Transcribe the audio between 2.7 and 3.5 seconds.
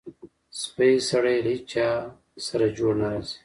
جوړ نه راځي.